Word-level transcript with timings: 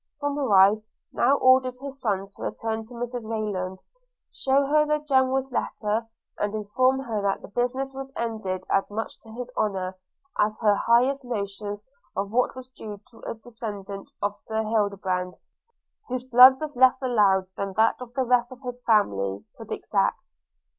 Somerive 0.09 0.81
now 1.13 1.35
ordered 1.37 1.75
his 1.79 2.01
son 2.01 2.27
to 2.31 2.41
return 2.41 2.87
to 2.87 2.95
Mrs 2.95 3.23
Rayland, 3.23 3.77
shew 4.33 4.65
her 4.65 4.83
the 4.83 4.97
General's 4.97 5.51
letter, 5.51 6.07
and 6.39 6.55
inform 6.55 7.01
her 7.01 7.21
that 7.21 7.43
the 7.43 7.47
business 7.47 7.93
was 7.93 8.11
ended 8.17 8.63
as 8.67 8.89
much 8.89 9.19
to 9.19 9.29
his 9.31 9.51
honour, 9.55 9.95
as 10.39 10.57
her 10.59 10.73
highest 10.73 11.23
notions 11.23 11.85
of 12.15 12.31
what 12.31 12.55
was 12.55 12.69
due 12.71 12.99
to 13.11 13.19
a 13.27 13.35
descendant 13.35 14.09
of 14.23 14.35
Sir 14.35 14.63
Hildebrand 14.63 15.35
(whose 16.09 16.23
blood 16.23 16.59
was 16.59 16.75
less 16.75 17.03
allowed 17.03 17.45
than 17.55 17.73
that 17.73 18.01
of 18.01 18.11
the 18.15 18.23
rest 18.25 18.51
of 18.51 18.61
his 18.63 18.81
family) 18.81 19.45
could 19.55 19.71
exact. 19.71 20.33